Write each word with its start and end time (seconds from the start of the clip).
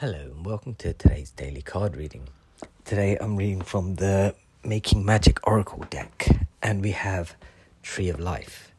Hello, 0.00 0.32
and 0.34 0.46
welcome 0.46 0.74
to 0.76 0.94
today's 0.94 1.30
daily 1.32 1.60
card 1.60 1.94
reading. 1.94 2.26
Today 2.86 3.18
I'm 3.20 3.36
reading 3.36 3.60
from 3.60 3.96
the 3.96 4.34
Making 4.64 5.04
Magic 5.04 5.46
Oracle 5.46 5.84
deck, 5.90 6.26
and 6.62 6.80
we 6.80 6.92
have 6.92 7.36
Tree 7.82 8.08
of 8.08 8.18
Life. 8.18 8.72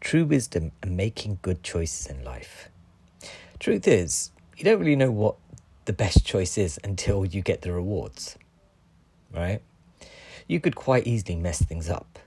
True 0.00 0.24
wisdom 0.24 0.72
and 0.82 0.96
making 0.96 1.38
good 1.42 1.62
choices 1.62 2.08
in 2.08 2.24
life. 2.24 2.68
Truth 3.60 3.86
is, 3.86 4.32
you 4.56 4.64
don't 4.64 4.80
really 4.80 4.96
know 4.96 5.12
what 5.12 5.36
the 5.84 5.92
best 5.92 6.26
choice 6.26 6.58
is 6.58 6.80
until 6.82 7.24
you 7.24 7.40
get 7.40 7.62
the 7.62 7.70
rewards, 7.70 8.36
right? 9.32 9.62
You 10.48 10.58
could 10.58 10.74
quite 10.74 11.06
easily 11.06 11.36
mess 11.36 11.62
things 11.62 11.88
up. 11.88 12.18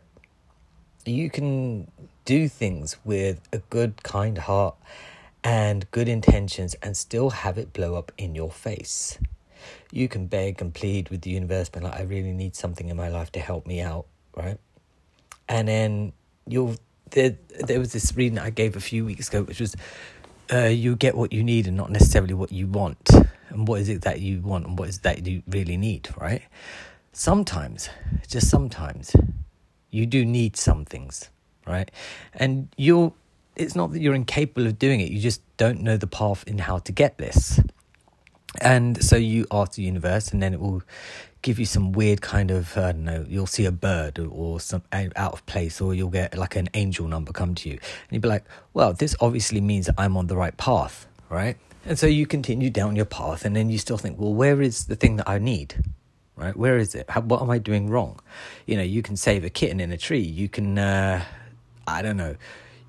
You 1.05 1.29
can 1.29 1.91
do 2.23 2.47
things 2.47 2.95
with 3.03 3.41
a 3.51 3.57
good, 3.57 4.03
kind 4.03 4.37
heart 4.37 4.77
and 5.43 5.89
good 5.91 6.09
intentions 6.09 6.75
and 6.81 6.95
still 6.95 7.29
have 7.29 7.57
it 7.57 7.73
blow 7.73 7.95
up 7.95 8.11
in 8.17 8.35
your 8.35 8.51
face. 8.51 9.17
You 9.91 10.07
can 10.07 10.27
beg 10.27 10.61
and 10.61 10.73
plead 10.73 11.09
with 11.09 11.21
the 11.21 11.29
universe, 11.29 11.69
but 11.69 11.83
like, 11.83 11.95
I 11.95 12.03
really 12.03 12.33
need 12.33 12.55
something 12.55 12.89
in 12.89 12.97
my 12.97 13.09
life 13.09 13.31
to 13.33 13.39
help 13.39 13.65
me 13.67 13.81
out, 13.81 14.05
right? 14.35 14.57
And 15.47 15.67
then 15.67 16.13
you'll 16.47 16.75
there. 17.11 17.37
There 17.59 17.79
was 17.79 17.91
this 17.91 18.15
reading 18.15 18.39
I 18.39 18.49
gave 18.51 18.75
a 18.75 18.79
few 18.79 19.05
weeks 19.05 19.27
ago, 19.29 19.43
which 19.43 19.59
was 19.59 19.75
uh, 20.51 20.65
you 20.65 20.95
get 20.95 21.15
what 21.15 21.33
you 21.33 21.43
need 21.43 21.67
and 21.67 21.75
not 21.75 21.91
necessarily 21.91 22.33
what 22.33 22.51
you 22.51 22.67
want. 22.67 23.09
And 23.49 23.67
what 23.67 23.81
is 23.81 23.89
it 23.89 24.03
that 24.03 24.21
you 24.21 24.41
want 24.41 24.67
and 24.67 24.77
what 24.77 24.89
is 24.89 24.99
that 24.99 25.25
you 25.25 25.41
really 25.47 25.77
need, 25.77 26.09
right? 26.17 26.43
Sometimes, 27.13 27.89
just 28.27 28.49
sometimes, 28.49 29.15
you 29.89 30.05
do 30.05 30.23
need 30.23 30.55
some 30.55 30.85
things, 30.85 31.29
right? 31.65 31.89
And 32.33 32.69
you'll 32.77 33.15
it's 33.59 33.75
not 33.75 33.91
that 33.91 33.99
you're 33.99 34.15
incapable 34.15 34.65
of 34.65 34.79
doing 34.79 35.01
it, 35.01 35.11
you 35.11 35.19
just 35.19 35.41
don't 35.57 35.81
know 35.81 35.97
the 35.97 36.07
path 36.07 36.43
in 36.47 36.57
how 36.57 36.79
to 36.79 36.91
get 36.91 37.17
this. 37.17 37.59
And 38.61 39.03
so 39.03 39.15
you 39.15 39.45
ask 39.51 39.73
the 39.73 39.83
universe, 39.83 40.31
and 40.31 40.41
then 40.41 40.53
it 40.53 40.59
will 40.59 40.81
give 41.41 41.59
you 41.59 41.65
some 41.65 41.91
weird 41.91 42.21
kind 42.21 42.51
of, 42.51 42.75
I 42.77 42.91
don't 42.93 43.03
know, 43.03 43.25
you'll 43.27 43.47
see 43.47 43.65
a 43.65 43.71
bird 43.71 44.17
or 44.17 44.59
some 44.59 44.81
out 44.93 45.33
of 45.33 45.45
place, 45.45 45.79
or 45.79 45.93
you'll 45.93 46.09
get 46.09 46.37
like 46.37 46.55
an 46.55 46.69
angel 46.73 47.07
number 47.07 47.31
come 47.31 47.53
to 47.55 47.69
you. 47.69 47.75
And 47.75 48.11
you'll 48.11 48.21
be 48.21 48.29
like, 48.29 48.45
well, 48.73 48.93
this 48.93 49.15
obviously 49.21 49.61
means 49.61 49.85
that 49.85 49.95
I'm 49.97 50.17
on 50.17 50.27
the 50.27 50.35
right 50.35 50.55
path, 50.57 51.07
right? 51.29 51.57
And 51.85 51.97
so 51.99 52.07
you 52.07 52.25
continue 52.25 52.69
down 52.69 52.95
your 52.95 53.05
path, 53.05 53.45
and 53.45 53.55
then 53.55 53.69
you 53.69 53.77
still 53.77 53.97
think, 53.97 54.19
well, 54.19 54.33
where 54.33 54.61
is 54.61 54.85
the 54.85 54.95
thing 54.95 55.17
that 55.17 55.29
I 55.29 55.37
need? 55.37 55.75
Right? 56.35 56.55
Where 56.55 56.77
is 56.77 56.95
it? 56.95 57.09
How, 57.09 57.21
what 57.21 57.41
am 57.41 57.49
I 57.49 57.57
doing 57.57 57.89
wrong? 57.89 58.19
You 58.65 58.77
know, 58.77 58.83
you 58.83 59.01
can 59.01 59.17
save 59.17 59.43
a 59.43 59.49
kitten 59.49 59.79
in 59.79 59.91
a 59.91 59.97
tree. 59.97 60.21
You 60.21 60.47
can, 60.49 60.77
uh, 60.77 61.23
I 61.85 62.01
don't 62.01 62.17
know, 62.17 62.35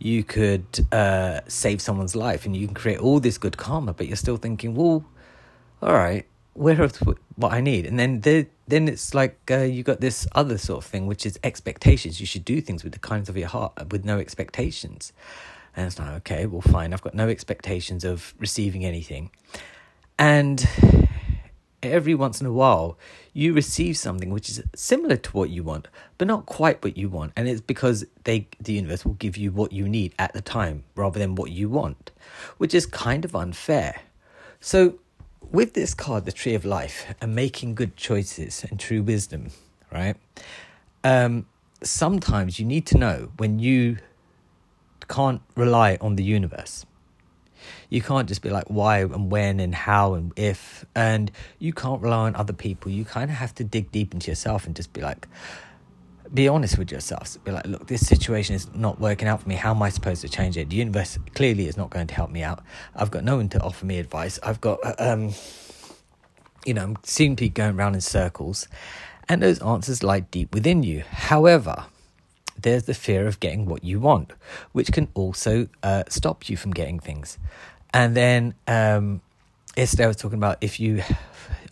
you 0.01 0.25
could 0.25 0.87
uh, 0.91 1.41
save 1.47 1.81
someone's 1.81 2.17
life 2.17 2.47
and 2.47 2.57
you 2.57 2.67
can 2.67 2.75
create 2.75 2.99
all 2.99 3.21
this 3.21 3.37
good 3.39 3.57
karma, 3.57 3.93
but 3.93 4.07
you're 4.07 4.17
still 4.17 4.39
thinking, 4.39 4.75
well, 4.75 5.05
all 5.83 5.93
right, 5.93 6.27
where 6.55 6.83
is 6.83 6.99
what 7.37 7.53
I 7.53 7.61
need? 7.61 7.87
And 7.87 7.99
then 7.99 8.21
then 8.21 8.89
it's 8.89 9.15
like 9.15 9.39
uh, 9.51 9.59
you 9.59 9.83
got 9.83 10.01
this 10.01 10.27
other 10.35 10.59
sort 10.59 10.85
of 10.85 10.91
thing, 10.91 11.07
which 11.07 11.27
is 11.27 11.39
expectations. 11.45 12.19
You 12.21 12.27
should 12.27 12.45
do 12.45 12.61
things 12.61 12.83
with 12.83 12.93
the 12.95 12.99
kindness 12.99 13.29
of 13.29 13.37
your 13.37 13.49
heart, 13.49 13.73
with 13.93 14.05
no 14.05 14.19
expectations. 14.19 15.13
And 15.77 15.87
it's 15.87 15.99
like, 15.99 16.11
okay, 16.19 16.47
well, 16.47 16.61
fine. 16.63 16.93
I've 16.93 17.03
got 17.03 17.15
no 17.15 17.29
expectations 17.29 18.05
of 18.05 18.35
receiving 18.39 18.85
anything. 18.85 19.31
And 20.19 20.67
every 21.83 22.15
once 22.15 22.41
in 22.41 22.47
a 22.47 22.53
while 22.53 22.99
you 23.33 23.53
receive 23.53 23.97
something 23.97 24.31
which 24.31 24.49
is 24.49 24.63
similar 24.75 25.17
to 25.17 25.31
what 25.31 25.51
you 25.51 25.63
want 25.63 25.89
but 26.19 26.29
not 26.29 26.47
quite 26.47 26.83
what 26.85 26.97
you 26.97 27.09
want. 27.09 27.33
And 27.37 27.49
it's 27.49 27.61
because 27.61 28.05
they 28.25 28.49
the 28.61 28.75
universe 28.75 29.05
will 29.05 29.15
give 29.15 29.37
you 29.37 29.53
what 29.53 29.73
you 29.73 29.89
need 29.89 30.15
at 30.19 30.33
the 30.33 30.43
time 30.43 30.85
rather 30.95 31.19
than 31.19 31.35
what 31.35 31.51
you 31.51 31.69
want 31.69 32.11
which 32.59 32.75
is 32.75 32.87
kind 32.87 33.25
of 33.25 33.35
unfair. 33.35 34.03
So 34.61 34.99
with 35.51 35.75
this 35.75 35.95
card 35.95 36.25
the 36.27 36.33
tree 36.33 36.55
of 36.55 36.65
life 36.65 37.15
and 37.21 37.35
making 37.35 37.75
good 37.75 37.97
choices 37.97 38.65
and 38.69 38.79
true 38.79 39.03
wisdom 39.03 39.51
right? 39.93 40.17
Um, 41.03 41.47
sometimes 41.83 42.59
you 42.59 42.67
need 42.67 42.87
to 42.87 42.99
know 42.99 43.31
when 43.37 43.59
you 43.59 43.99
can't 45.09 45.43
rely 45.57 45.99
on 46.01 46.17
the 46.17 46.23
universe 46.23 46.87
you 47.89 48.03
can't 48.03 48.29
just 48.29 48.43
be 48.43 48.51
like 48.51 48.67
why 48.69 49.01
and 49.01 49.31
when 49.31 49.61
and 49.61 49.75
how 49.75 50.15
and 50.15 50.33
if, 50.37 50.85
and 50.95 51.31
you 51.59 51.73
can't 51.73 52.01
rely 52.03 52.27
on 52.27 52.37
other 52.37 52.53
people. 52.53 52.91
You 52.91 53.05
kind 53.05 53.31
of 53.31 53.37
have 53.37 53.55
to 53.57 53.65
dig 53.65 53.91
deep 53.93 54.15
into 54.15 54.31
yourself 54.31 54.67
and 54.67 54.75
just 54.75 54.93
be 54.93 55.01
like, 55.01 55.27
be 56.33 56.49
honest 56.49 56.79
with 56.79 56.93
yourself. 56.93 57.37
Be 57.45 57.51
like, 57.51 57.67
look, 57.67 57.87
this 57.89 58.07
situation 58.07 58.55
is 58.55 58.73
not 58.75 59.01
working 59.01 59.27
out 59.27 59.43
for 59.43 59.49
me. 59.49 59.57
How 59.57 59.73
am 59.73 59.83
I 59.83 59.89
supposed 59.89 60.21
to 60.23 60.29
change 60.29 60.57
it? 60.57 60.71
The 60.71 60.77
universe 60.77 61.19
clearly 61.35 61.67
is 61.67 61.77
not 61.77 61.91
going 61.91 62.07
to 62.07 62.15
help 62.15 62.31
me 62.31 62.43
out. 62.43 62.63
I've 62.95 63.11
got 63.11 63.25
no 63.25 63.37
one 63.37 63.49
to 63.51 63.61
offer 63.61 63.85
me 63.85 63.99
advice. 63.99 64.39
I've 64.43 64.61
got, 64.61 64.79
um, 65.01 65.33
you 66.65 66.75
know, 66.75 66.83
I'm 66.83 66.97
to 66.97 67.35
be 67.35 67.49
going 67.49 67.77
around 67.77 67.95
in 67.95 68.01
circles, 68.01 68.69
and 69.29 69.43
those 69.43 69.61
answers 69.61 70.03
lie 70.03 70.21
deep 70.21 70.55
within 70.55 70.83
you. 70.83 71.05
However, 71.11 71.87
there's 72.63 72.85
the 72.85 72.95
fear 72.95 73.27
of 73.27 73.41
getting 73.41 73.67
what 73.67 73.85
you 73.85 74.01
want, 74.01 74.33
which 74.73 74.93
can 74.93 75.09
also 75.15 75.69
uh, 75.83 76.05
stop 76.09 76.49
you 76.49 76.57
from 76.57 76.73
getting 76.73 76.99
things. 76.99 77.39
And 77.93 78.17
then 78.17 78.55
um, 78.67 79.21
yesterday 79.77 80.05
I 80.05 80.09
was 80.09 80.17
talking 80.17 80.39
about 80.39 80.59
if 80.61 80.79
you 80.81 81.03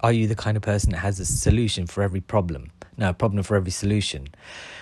are 0.00 0.12
you 0.12 0.26
the 0.26 0.34
kind 0.34 0.56
of 0.56 0.62
person 0.62 0.92
that 0.92 0.98
has 0.98 1.20
a 1.20 1.24
solution 1.24 1.86
for 1.86 2.02
every 2.02 2.20
problem? 2.20 2.70
No, 2.96 3.10
a 3.10 3.14
problem 3.14 3.42
for 3.42 3.56
every 3.56 3.70
solution. 3.70 4.28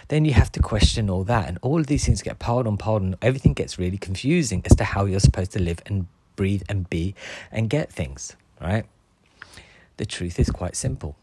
Then 0.09 0.25
you 0.25 0.33
have 0.33 0.51
to 0.53 0.61
question 0.61 1.11
all 1.11 1.25
that, 1.25 1.49
and 1.49 1.59
all 1.63 1.81
of 1.81 1.87
these 1.87 2.07
things 2.07 2.23
get 2.23 2.39
piled 2.39 2.67
on 2.67 2.77
piled 2.77 3.03
on. 3.03 3.17
Everything 3.21 3.53
gets 3.53 3.79
really 3.79 3.99
confusing 3.99 4.63
as 4.65 4.77
to 4.77 4.85
how 4.85 5.05
you're 5.05 5.21
supposed 5.21 5.53
to 5.53 5.59
live 5.61 5.81
and 5.87 6.07
breathe 6.37 6.63
and 6.69 6.89
be 6.89 7.15
and 7.51 7.69
get 7.69 7.93
things. 7.93 8.37
Right? 8.61 8.85
The 9.99 10.07
truth 10.07 10.39
is 10.39 10.51
quite 10.51 10.77
simple. 10.77 11.17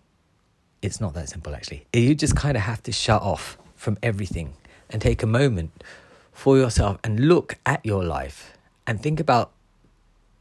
It's 0.82 1.00
not 1.00 1.14
that 1.14 1.30
simple, 1.30 1.56
actually. 1.56 1.86
You 1.94 2.14
just 2.14 2.36
kind 2.36 2.58
of 2.58 2.64
have 2.64 2.84
to 2.84 2.92
shut 2.92 3.22
off 3.22 3.58
from 3.76 3.98
everything 4.04 4.54
and 4.90 5.02
take 5.02 5.24
a 5.24 5.28
moment 5.28 5.84
for 6.32 6.58
yourself 6.58 6.98
and 7.04 7.28
look 7.28 7.58
at 7.66 7.86
your 7.86 8.04
life 8.04 8.58
and 8.86 9.02
think 9.02 9.20
about 9.20 9.52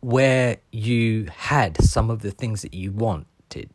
where 0.01 0.57
you 0.71 1.27
had 1.37 1.81
some 1.83 2.11
of 2.11 2.23
the 2.23 2.31
things 2.31 2.63
that 2.63 2.75
you 2.75 2.91
wanted. 2.91 3.71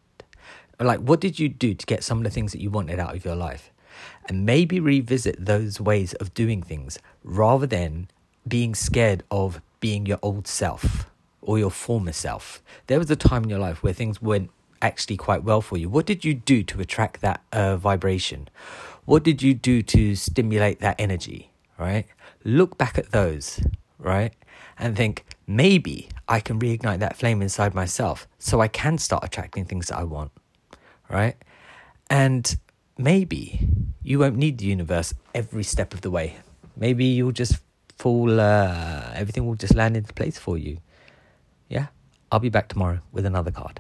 Like, 0.79 1.00
what 1.00 1.22
did 1.22 1.39
you 1.39 1.50
do 1.50 1.73
to 1.73 1.85
get 1.85 2.03
some 2.03 2.19
of 2.19 2.23
the 2.23 2.29
things 2.29 2.51
that 2.51 2.61
you 2.61 2.69
wanted 2.69 3.00
out 3.00 3.16
of 3.16 3.25
your 3.25 3.35
life? 3.35 3.72
And 4.27 4.45
maybe 4.45 4.79
revisit 4.79 5.44
those 5.44 5.81
ways 5.81 6.13
of 6.16 6.33
doing 6.33 6.61
things 6.61 7.00
rather 7.23 7.66
than 7.66 8.09
being 8.47 8.75
scared 8.75 9.23
of 9.31 9.61
being 9.79 10.06
your 10.06 10.19
old 10.22 10.47
self 10.47 11.09
or 11.41 11.57
your 11.57 11.72
former 11.72 12.11
self. 12.11 12.61
There 12.88 13.00
was 13.00 13.09
a 13.09 13.16
time 13.16 13.44
in 13.44 13.50
your 13.50 13.59
life 13.59 13.81
where 13.81 13.94
things 13.94 14.22
went 14.22 14.51
actually 14.81 15.17
quite 15.17 15.44
well 15.44 15.61
for 15.61 15.77
you. 15.77 15.89
What 15.89 16.06
did 16.06 16.23
you 16.23 16.33
do 16.33 16.61
to 16.63 16.81
attract 16.81 17.22
that 17.22 17.41
uh, 17.51 17.77
vibration? 17.77 18.50
What 19.07 19.23
did 19.23 19.41
you 19.41 19.53
do 19.53 19.81
to 19.84 20.16
stimulate 20.16 20.81
that 20.81 20.97
energy? 21.00 21.50
Right? 21.79 22.06
Look 22.44 22.78
back 22.78 22.97
at 22.97 23.12
those, 23.12 23.66
right? 23.97 24.34
And 24.78 24.97
think, 24.97 25.23
maybe 25.47 26.09
I 26.28 26.41
can 26.41 26.59
reignite 26.59 27.00
that 27.00 27.16
flame 27.16 27.41
inside 27.41 27.73
myself 27.73 28.28
so 28.38 28.59
I 28.59 28.68
can 28.68 28.97
start 28.97 29.23
attracting 29.23 29.63
things 29.63 29.88
that 29.88 29.97
I 29.97 30.03
want, 30.03 30.31
right? 31.09 31.38
And 32.09 32.53
maybe 32.97 33.69
you 34.03 34.19
won't 34.19 34.35
need 34.35 34.57
the 34.57 34.66
universe 34.66 35.13
every 35.34 35.63
step 35.63 35.94
of 35.94 36.01
the 36.01 36.12
way. 36.12 36.35
Maybe 36.75 37.06
you'll 37.06 37.31
just 37.31 37.59
fall, 37.97 38.41
uh, 38.41 39.12
everything 39.16 39.47
will 39.47 39.56
just 39.56 39.74
land 39.74 39.95
into 39.95 40.12
place 40.13 40.38
for 40.38 40.57
you. 40.57 40.79
Yeah? 41.69 41.88
I'll 42.29 42.41
be 42.41 42.50
back 42.50 42.68
tomorrow 42.68 43.00
with 43.13 43.25
another 43.25 43.51
card. 43.51 43.79